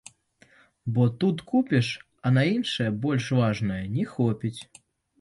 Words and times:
Бо 0.93 1.03
тут 1.19 1.41
купіш, 1.51 1.87
а 2.25 2.33
на 2.39 2.47
іншае, 2.57 2.89
больш 3.07 3.31
важнае, 3.45 3.81
не 3.99 4.11
хопіць. 4.19 4.57